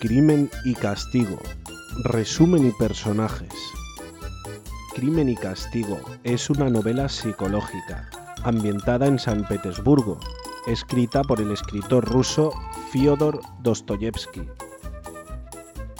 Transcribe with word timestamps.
Crimen 0.00 0.50
y 0.64 0.72
Castigo. 0.72 1.38
Resumen 2.04 2.66
y 2.66 2.72
personajes. 2.72 3.52
Crimen 4.94 5.28
y 5.28 5.36
Castigo 5.36 6.00
es 6.24 6.48
una 6.48 6.70
novela 6.70 7.10
psicológica, 7.10 8.08
ambientada 8.42 9.06
en 9.06 9.18
San 9.18 9.46
Petersburgo, 9.46 10.18
escrita 10.66 11.22
por 11.22 11.42
el 11.42 11.52
escritor 11.52 12.06
ruso 12.06 12.54
Fyodor 12.90 13.42
Dostoyevsky. 13.60 14.48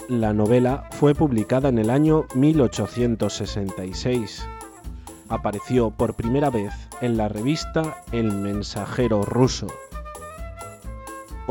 La 0.09 0.33
novela 0.33 0.89
fue 0.93 1.13
publicada 1.13 1.69
en 1.69 1.77
el 1.77 1.91
año 1.91 2.25
1866. 2.33 4.47
Apareció 5.29 5.91
por 5.91 6.15
primera 6.15 6.49
vez 6.49 6.73
en 7.01 7.17
la 7.17 7.29
revista 7.29 8.01
El 8.11 8.31
Mensajero 8.31 9.21
Ruso. 9.21 9.67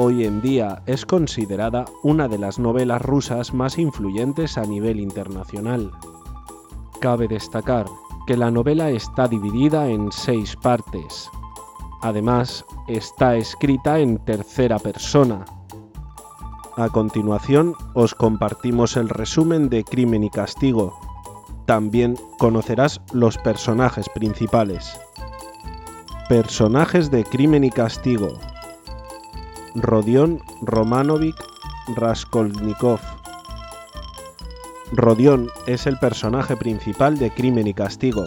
Hoy 0.02 0.24
en 0.24 0.40
día 0.40 0.82
es 0.86 1.04
considerada 1.04 1.84
una 2.02 2.26
de 2.26 2.38
las 2.38 2.58
novelas 2.58 3.02
rusas 3.02 3.52
más 3.52 3.76
influyentes 3.76 4.56
a 4.56 4.62
nivel 4.62 4.98
internacional. 4.98 5.90
Cabe 7.02 7.28
destacar 7.28 7.84
que 8.26 8.34
la 8.34 8.50
novela 8.50 8.88
está 8.88 9.28
dividida 9.28 9.88
en 9.88 10.10
seis 10.10 10.56
partes. 10.56 11.28
Además, 12.00 12.64
está 12.88 13.36
escrita 13.36 13.98
en 13.98 14.16
tercera 14.24 14.78
persona. 14.78 15.44
A 16.78 16.88
continuación, 16.88 17.74
os 17.92 18.14
compartimos 18.14 18.96
el 18.96 19.10
resumen 19.10 19.68
de 19.68 19.84
Crimen 19.84 20.24
y 20.24 20.30
Castigo. 20.30 20.98
También 21.66 22.16
conocerás 22.38 23.02
los 23.12 23.36
personajes 23.36 24.08
principales. 24.08 24.98
Personajes 26.30 27.10
de 27.10 27.22
Crimen 27.22 27.64
y 27.64 27.70
Castigo. 27.70 28.30
Rodion 29.76 30.40
Romanovic 30.62 31.36
Raskolnikov. 31.94 32.98
Rodion 34.90 35.48
es 35.66 35.86
el 35.86 35.96
personaje 35.98 36.56
principal 36.56 37.18
de 37.18 37.30
Crimen 37.30 37.68
y 37.68 37.74
Castigo. 37.74 38.24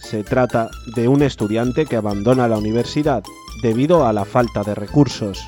Se 0.00 0.24
trata 0.24 0.70
de 0.96 1.06
un 1.06 1.22
estudiante 1.22 1.84
que 1.84 1.96
abandona 1.96 2.48
la 2.48 2.56
universidad 2.56 3.22
debido 3.62 4.06
a 4.06 4.14
la 4.14 4.24
falta 4.24 4.62
de 4.62 4.74
recursos. 4.74 5.46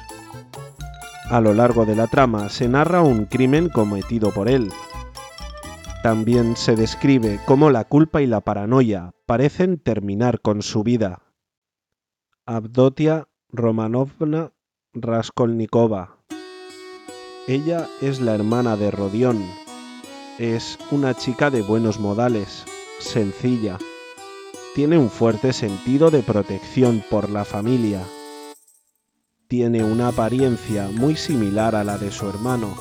A 1.30 1.40
lo 1.40 1.54
largo 1.54 1.86
de 1.86 1.96
la 1.96 2.06
trama 2.06 2.50
se 2.50 2.68
narra 2.68 3.00
un 3.00 3.24
crimen 3.24 3.70
cometido 3.70 4.32
por 4.32 4.50
él. 4.50 4.70
También 6.02 6.56
se 6.56 6.76
describe 6.76 7.40
cómo 7.46 7.70
la 7.70 7.84
culpa 7.84 8.20
y 8.20 8.26
la 8.26 8.42
paranoia 8.42 9.12
parecen 9.24 9.78
terminar 9.78 10.42
con 10.42 10.60
su 10.60 10.82
vida. 10.82 11.22
Abdotia 12.44 13.28
Romanovna 13.48 14.52
Raskolnikova. 14.92 16.16
Ella 17.46 17.86
es 18.00 18.20
la 18.20 18.34
hermana 18.34 18.76
de 18.76 18.90
Rodion. 18.90 19.40
Es 20.36 20.80
una 20.90 21.14
chica 21.14 21.48
de 21.48 21.62
buenos 21.62 22.00
modales, 22.00 22.64
sencilla. 22.98 23.78
Tiene 24.74 24.98
un 24.98 25.08
fuerte 25.08 25.52
sentido 25.52 26.10
de 26.10 26.24
protección 26.24 27.04
por 27.08 27.30
la 27.30 27.44
familia. 27.44 28.02
Tiene 29.46 29.84
una 29.84 30.08
apariencia 30.08 30.88
muy 30.92 31.14
similar 31.14 31.76
a 31.76 31.84
la 31.84 31.96
de 31.96 32.10
su 32.10 32.28
hermano. 32.28 32.74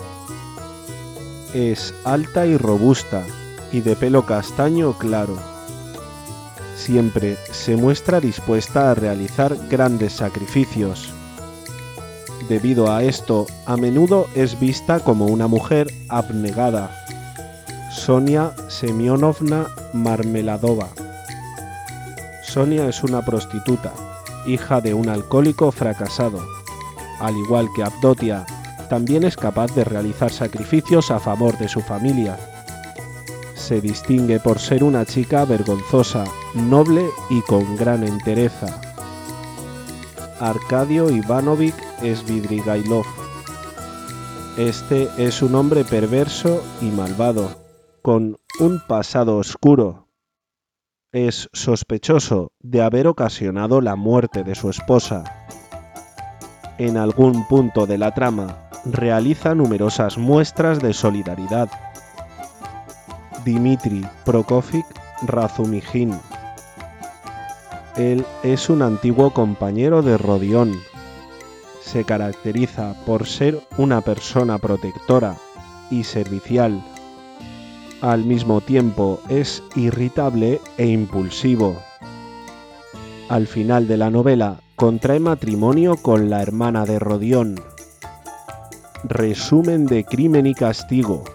Es 1.54 1.94
alta 2.06 2.48
y 2.48 2.58
robusta 2.58 3.24
y 3.72 3.82
de 3.82 3.96
pelo 3.96 4.26
castaño 4.26 4.98
claro. 4.98 5.38
Siempre 6.76 7.38
se 7.52 7.76
muestra 7.76 8.20
dispuesta 8.20 8.90
a 8.90 8.96
realizar 8.96 9.56
grandes 9.70 10.14
sacrificios 10.14 11.14
Debido 12.50 12.92
a 12.92 13.04
esto, 13.04 13.46
a 13.68 13.78
menudo 13.78 14.26
es 14.34 14.60
vista 14.60 15.00
como 15.02 15.28
una 15.28 15.46
mujer 15.46 15.94
abnegada. 16.08 16.90
Sonia 17.92 18.54
Semyonovna 18.68 19.68
Marmeladova. 19.94 20.88
Sonia 22.44 22.90
es 22.90 23.04
una 23.04 23.24
prostituta, 23.24 23.94
hija 24.48 24.82
de 24.82 24.96
un 24.96 25.10
alcohólico 25.10 25.72
fracasado. 25.72 26.44
Al 27.20 27.38
igual 27.38 27.68
que 27.76 27.84
Abdotia, 27.84 28.48
también 28.90 29.26
es 29.26 29.38
capaz 29.38 29.76
de 29.76 29.84
realizar 29.84 30.32
sacrificios 30.32 31.12
a 31.12 31.20
favor 31.20 31.56
de 31.60 31.70
su 31.70 31.82
familia. 31.82 32.36
Se 33.54 33.80
distingue 33.80 34.40
por 34.40 34.58
ser 34.58 34.84
una 34.84 35.06
chica 35.06 35.46
vergonzosa, 35.46 36.24
noble 36.56 37.06
y 37.30 37.42
con 37.42 37.76
gran 37.76 38.04
entereza. 38.04 38.89
Arcadio 40.40 41.10
Ivanovich 41.10 41.76
Svidrigailov. 42.02 43.06
Este 44.58 45.10
es 45.18 45.42
un 45.42 45.54
hombre 45.56 45.84
perverso 45.84 46.64
y 46.82 46.86
malvado, 46.86 47.56
con 48.02 48.38
un 48.60 48.82
pasado 48.88 49.38
oscuro. 49.38 50.08
Es 51.12 51.50
sospechoso 51.52 52.54
de 52.60 52.82
haber 52.82 53.08
ocasionado 53.08 53.82
la 53.82 53.98
muerte 53.98 54.44
de 54.46 54.56
su 54.56 54.70
esposa. 54.70 55.24
En 56.78 56.96
algún 56.96 57.46
punto 57.48 57.86
de 57.86 57.98
la 57.98 58.14
trama, 58.14 58.70
realiza 58.86 59.56
numerosas 59.56 60.18
muestras 60.18 60.80
de 60.80 60.94
solidaridad. 60.94 61.70
Dmitri 63.44 64.06
Prokofiev 64.24 64.86
Razumijin 65.24 66.18
él 68.00 68.26
es 68.44 68.70
un 68.70 68.82
antiguo 68.82 69.32
compañero 69.32 70.02
de 70.02 70.18
Rodión. 70.18 70.80
Se 71.82 72.06
caracteriza 72.06 72.96
por 73.06 73.28
ser 73.28 73.60
una 73.78 74.02
persona 74.02 74.58
protectora 74.58 75.36
y 75.92 76.06
servicial. 76.06 76.82
Al 78.02 78.24
mismo 78.24 78.62
tiempo 78.62 79.20
es 79.28 79.62
irritable 79.76 80.62
e 80.78 80.88
impulsivo. 80.88 81.76
Al 83.28 83.48
final 83.48 83.88
de 83.88 83.98
la 83.98 84.10
novela 84.10 84.62
contrae 84.78 85.20
matrimonio 85.20 85.98
con 85.98 86.30
la 86.30 86.42
hermana 86.42 86.86
de 86.86 87.00
Rodión. 87.00 87.56
Resumen 89.04 89.86
de 89.86 90.06
Crimen 90.06 90.48
y 90.48 90.54
Castigo. 90.54 91.26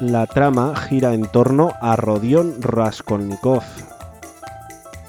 La 0.00 0.26
trama 0.26 0.76
gira 0.76 1.14
en 1.14 1.26
torno 1.26 1.72
a 1.80 1.96
Rodión 1.96 2.60
Raskolnikov, 2.60 3.62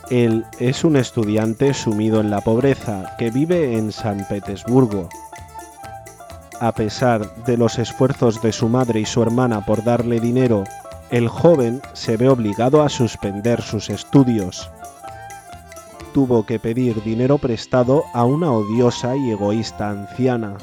él 0.10 0.46
es 0.60 0.84
un 0.84 0.96
estudiante 0.96 1.74
sumido 1.74 2.22
en 2.22 2.30
la 2.30 2.42
pobreza 2.42 3.16
que 3.18 3.30
vive 3.30 3.78
en 3.78 3.92
San 3.92 4.26
Petersburgo. 4.28 5.10
A 6.60 6.72
pesar 6.72 7.44
de 7.46 7.58
los 7.58 7.78
esfuerzos 7.78 8.42
de 8.42 8.52
su 8.52 8.70
madre 8.70 9.02
y 9.02 9.06
su 9.06 9.22
hermana 9.22 9.66
por 9.66 9.84
darle 9.84 10.20
dinero, 10.20 10.64
el 11.12 11.28
joven 11.28 11.82
se 11.94 12.18
ve 12.18 12.30
obligado 12.30 12.84
a 12.84 12.90
suspender 12.90 13.62
sus 13.62 13.90
estudios. 13.90 14.70
Tuvo 16.14 16.46
que 16.46 16.58
pedir 16.58 17.04
dinero 17.04 17.38
prestado 17.38 18.04
a 18.14 18.24
una 18.24 18.52
odiosa 18.52 19.16
y 19.16 19.32
egoísta 19.32 19.90
anciana. 19.90 20.58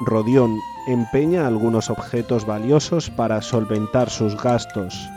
Rodión 0.00 0.58
empeña 0.88 1.46
algunos 1.46 1.90
objetos 1.90 2.44
valiosos 2.44 3.08
para 3.08 3.40
solventar 3.40 4.10
sus 4.10 4.36
gastos. 4.40 5.08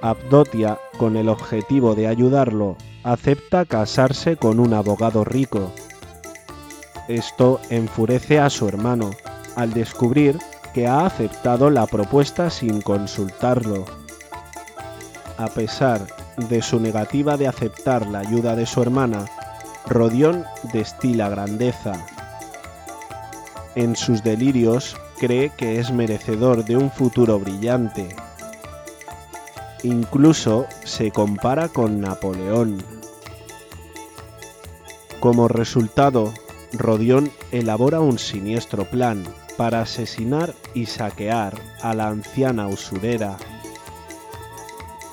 Abdotia, 0.00 0.78
con 0.96 1.16
el 1.16 1.28
objetivo 1.28 1.96
de 1.96 2.06
ayudarlo, 2.06 2.76
acepta 3.02 3.64
casarse 3.64 4.36
con 4.36 4.60
un 4.60 4.72
abogado 4.72 5.24
rico. 5.24 5.72
Esto 7.08 7.60
enfurece 7.68 8.38
a 8.38 8.48
su 8.48 8.68
hermano 8.68 9.10
al 9.56 9.72
descubrir 9.72 10.38
que 10.72 10.86
ha 10.86 11.04
aceptado 11.04 11.68
la 11.68 11.86
propuesta 11.86 12.48
sin 12.48 12.80
consultarlo. 12.80 13.86
A 15.36 15.48
pesar 15.48 16.06
de 16.36 16.62
su 16.62 16.78
negativa 16.78 17.36
de 17.36 17.48
aceptar 17.48 18.06
la 18.06 18.20
ayuda 18.20 18.54
de 18.54 18.66
su 18.66 18.80
hermana, 18.80 19.24
Rodión 19.84 20.44
destila 20.72 21.28
grandeza. 21.28 22.06
En 23.74 23.96
sus 23.96 24.22
delirios 24.22 24.96
cree 25.18 25.50
que 25.50 25.80
es 25.80 25.90
merecedor 25.90 26.64
de 26.64 26.76
un 26.76 26.88
futuro 26.88 27.40
brillante 27.40 28.14
Incluso 29.82 30.66
se 30.84 31.10
compara 31.12 31.68
con 31.68 32.00
Napoleón. 32.00 32.82
Como 35.20 35.48
resultado, 35.48 36.32
Rodión 36.72 37.30
elabora 37.52 38.00
un 38.00 38.18
siniestro 38.18 38.84
plan 38.84 39.24
para 39.56 39.80
asesinar 39.82 40.54
y 40.74 40.86
saquear 40.86 41.54
a 41.80 41.94
la 41.94 42.08
anciana 42.08 42.68
usurera. 42.68 43.36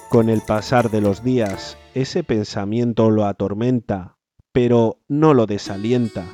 Con 0.09 0.29
el 0.29 0.41
pasar 0.41 0.91
de 0.91 1.01
los 1.01 1.23
días, 1.23 1.77
ese 1.93 2.23
pensamiento 2.23 3.09
lo 3.09 3.25
atormenta, 3.25 4.17
pero 4.51 4.99
no 5.07 5.33
lo 5.33 5.45
desalienta. 5.45 6.25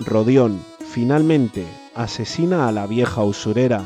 Rodión 0.00 0.64
finalmente 0.80 1.66
asesina 1.94 2.68
a 2.68 2.72
la 2.72 2.86
vieja 2.86 3.22
usurera, 3.22 3.84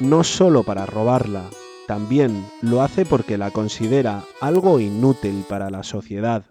no 0.00 0.24
solo 0.24 0.62
para 0.62 0.86
robarla, 0.86 1.44
también 1.88 2.46
lo 2.60 2.82
hace 2.82 3.06
porque 3.06 3.38
la 3.38 3.50
considera 3.50 4.22
algo 4.42 4.78
inútil 4.78 5.42
para 5.48 5.70
la 5.70 5.82
sociedad. 5.82 6.44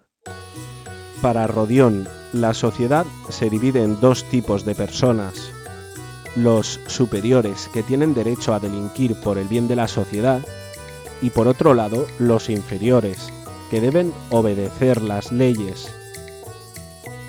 Para 1.22 1.45
Rodión, 1.45 2.10
La 2.34 2.54
sociedad 2.54 3.06
se 3.30 3.50
divide 3.50 3.84
en 3.84 4.01
dos 4.01 4.25
tipos 4.25 4.66
de 4.66 4.75
personas. 4.75 5.51
Los 6.36 6.80
superiores 6.88 7.69
que 7.72 7.84
tienen 7.84 8.13
derecho 8.13 8.54
a 8.54 8.60
delinquir 8.60 9.16
por 9.22 9.38
el 9.38 9.48
bien 9.48 9.68
de 9.68 9.75
la 9.75 9.88
sociedad 9.88 10.42
y 11.22 11.30
por 11.30 11.48
otro 11.48 11.74
lado 11.74 12.06
los 12.19 12.50
inferiores 12.50 13.31
que 13.69 13.80
deben 13.80 14.12
obedecer 14.31 15.01
las 15.01 15.31
leyes. 15.31 15.88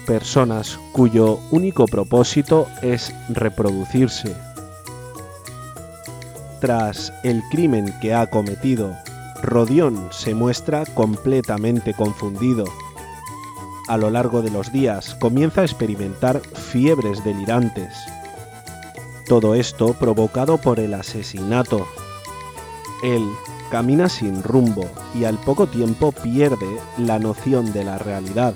Personas 0.07 0.79
cuyo 0.93 1.39
único 1.51 1.85
propósito 1.87 2.67
es 2.83 3.15
reproducirse. 3.29 4.48
Tras 6.61 7.13
el 7.23 7.43
crimen 7.51 7.95
que 8.01 8.15
ha 8.15 8.27
cometido, 8.29 8.97
Rodión 9.43 10.09
se 10.11 10.35
muestra 10.35 10.85
completamente 10.95 11.95
confundido 11.95 12.65
a 13.89 13.97
lo 13.97 14.11
largo 14.11 14.43
de 14.43 14.51
los 14.51 14.71
días 14.71 15.15
comienza 15.15 15.63
a 15.63 15.65
experimentar 15.65 16.41
fiebres 16.41 17.25
delirantes. 17.25 17.97
Todo 19.27 19.55
esto 19.55 19.95
provocado 19.95 20.59
por 20.59 20.79
el 20.79 20.93
asesinato. 20.93 21.87
Él 23.03 23.27
camina 23.71 24.11
sin 24.11 24.43
rumbo 24.43 24.85
y 25.15 25.25
al 25.25 25.39
poco 25.39 25.67
tiempo 25.67 26.13
pierde 26.13 26.69
la 26.99 27.19
noción 27.19 27.73
de 27.73 27.85
la 27.85 27.97
realidad. 27.97 28.55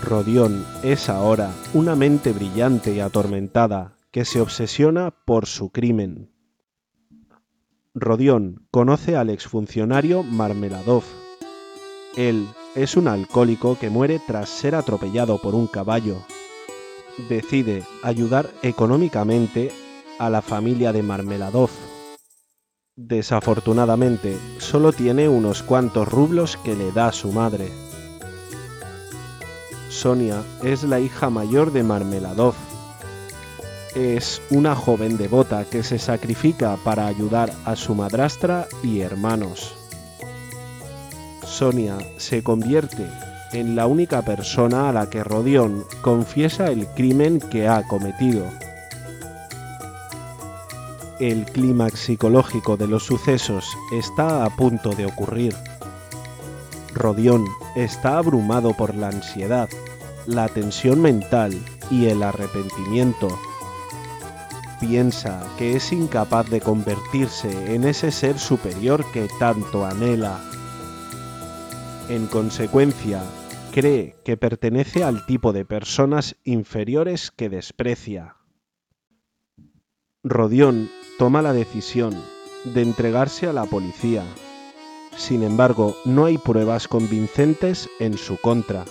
Rodión 0.00 0.64
es 0.84 1.08
ahora 1.08 1.50
una 1.74 1.96
mente 1.96 2.30
brillante 2.32 2.94
y 2.94 3.00
atormentada 3.00 3.95
que 4.16 4.24
se 4.24 4.40
obsesiona 4.40 5.10
por 5.10 5.44
su 5.44 5.68
crimen. 5.68 6.30
Rodión 7.94 8.66
conoce 8.70 9.14
al 9.14 9.28
exfuncionario 9.28 10.22
Marmeladov. 10.22 11.02
Él 12.16 12.48
es 12.74 12.96
un 12.96 13.08
alcohólico 13.08 13.76
que 13.78 13.90
muere 13.90 14.18
tras 14.26 14.48
ser 14.48 14.74
atropellado 14.74 15.36
por 15.36 15.54
un 15.54 15.66
caballo. 15.66 16.24
Decide 17.28 17.84
ayudar 18.02 18.48
económicamente 18.62 19.70
a 20.18 20.30
la 20.30 20.40
familia 20.40 20.94
de 20.94 21.02
Marmeladov. 21.02 21.68
Desafortunadamente, 22.96 24.38
solo 24.56 24.94
tiene 24.94 25.28
unos 25.28 25.62
cuantos 25.62 26.08
rublos 26.08 26.56
que 26.64 26.74
le 26.74 26.90
da 26.90 27.12
su 27.12 27.32
madre. 27.32 27.68
Sonia 29.90 30.42
es 30.62 30.84
la 30.84 31.00
hija 31.00 31.28
mayor 31.28 31.70
de 31.70 31.82
Marmeladov. 31.82 32.54
Es 33.96 34.42
una 34.50 34.76
joven 34.76 35.16
devota 35.16 35.64
que 35.64 35.82
se 35.82 35.98
sacrifica 35.98 36.76
para 36.84 37.06
ayudar 37.06 37.50
a 37.64 37.76
su 37.76 37.94
madrastra 37.94 38.68
y 38.82 39.00
hermanos. 39.00 39.72
Sonia 41.46 41.96
se 42.18 42.42
convierte 42.42 43.06
en 43.54 43.74
la 43.74 43.86
única 43.86 44.20
persona 44.20 44.90
a 44.90 44.92
la 44.92 45.08
que 45.08 45.24
Rodión 45.24 45.86
confiesa 46.02 46.66
el 46.66 46.86
crimen 46.88 47.40
que 47.40 47.68
ha 47.68 47.88
cometido. 47.88 48.44
El 51.18 51.46
clímax 51.46 52.00
psicológico 52.00 52.76
de 52.76 52.88
los 52.88 53.04
sucesos 53.04 53.64
está 53.94 54.44
a 54.44 54.50
punto 54.50 54.90
de 54.90 55.06
ocurrir. 55.06 55.54
Rodión 56.92 57.46
está 57.74 58.18
abrumado 58.18 58.74
por 58.74 58.94
la 58.94 59.08
ansiedad, 59.08 59.70
la 60.26 60.48
tensión 60.48 61.00
mental 61.00 61.58
y 61.90 62.08
el 62.08 62.22
arrepentimiento. 62.22 63.28
Piensa 64.80 65.42
que 65.58 65.76
es 65.76 65.92
incapaz 65.92 66.50
de 66.50 66.60
convertirse 66.60 67.74
en 67.74 67.84
ese 67.84 68.10
ser 68.10 68.38
superior 68.38 69.04
que 69.12 69.28
tanto 69.38 69.86
anhela 69.86 70.38
en 72.08 72.26
consecuencia, 72.28 73.20
cree 73.72 74.14
que 74.24 74.36
pertenece 74.36 75.02
al 75.02 75.26
tipo 75.26 75.52
de 75.52 75.64
personas 75.64 76.36
inferiores 76.44 77.32
que 77.32 77.48
desprecia. 77.48 78.36
Rodión 80.22 80.88
toma 81.18 81.42
la 81.42 81.52
decisión 81.52 82.14
de 82.64 82.82
entregarse 82.82 83.48
a 83.48 83.52
la 83.52 83.64
policía. 83.64 84.22
Sin 85.16 85.42
embargo, 85.42 85.96
no 86.04 86.26
hay 86.26 86.38
pruebas 86.38 86.86
convincentes 86.86 87.88
en 87.98 88.16
su 88.16 88.40
contra. 88.40 88.84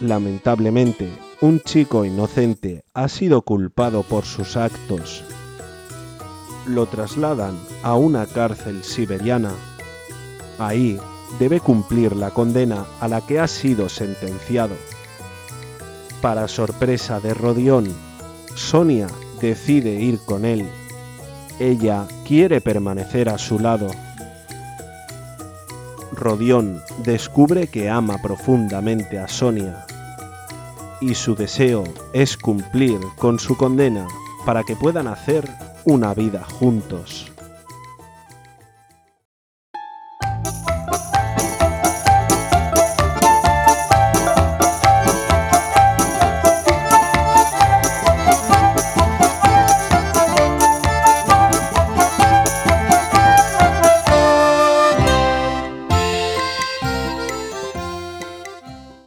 Lamentablemente, 0.00 1.10
un 1.44 1.60
chico 1.60 2.06
inocente 2.06 2.86
ha 2.94 3.06
sido 3.06 3.42
culpado 3.42 4.02
por 4.02 4.24
sus 4.24 4.56
actos. 4.56 5.22
Lo 6.66 6.86
trasladan 6.86 7.54
a 7.82 7.96
una 7.96 8.24
cárcel 8.24 8.82
siberiana. 8.82 9.52
Ahí 10.58 10.98
debe 11.38 11.60
cumplir 11.60 12.16
la 12.16 12.30
condena 12.30 12.86
a 12.98 13.08
la 13.08 13.20
que 13.20 13.40
ha 13.40 13.46
sido 13.46 13.90
sentenciado. 13.90 14.74
Para 16.22 16.48
sorpresa 16.48 17.20
de 17.20 17.34
Rodión, 17.34 17.94
Sonia 18.54 19.08
decide 19.42 20.00
ir 20.00 20.20
con 20.24 20.46
él. 20.46 20.66
Ella 21.60 22.06
quiere 22.26 22.62
permanecer 22.62 23.28
a 23.28 23.36
su 23.36 23.58
lado. 23.58 23.90
Rodión 26.10 26.80
descubre 27.04 27.66
que 27.66 27.90
ama 27.90 28.16
profundamente 28.22 29.18
a 29.18 29.28
Sonia 29.28 29.84
y 31.10 31.14
su 31.14 31.34
deseo 31.34 31.84
es 32.12 32.36
cumplir 32.36 32.98
con 33.18 33.38
su 33.38 33.56
condena 33.56 34.06
para 34.46 34.62
que 34.62 34.74
puedan 34.74 35.06
hacer 35.06 35.48
una 35.84 36.14
vida 36.14 36.44
juntos. 36.44 37.33